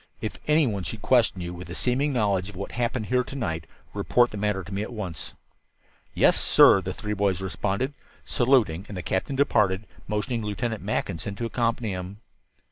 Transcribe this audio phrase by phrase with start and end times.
[0.19, 3.35] If any one should question you, with a seeming knowledge of what happened here to
[3.35, 5.33] night, report the matter to me at once."
[6.15, 7.93] "Yes, sir," the three boys responded,
[8.25, 12.19] saluting, and the captain departed, motioning Lieutenant Mackinson to accompany him.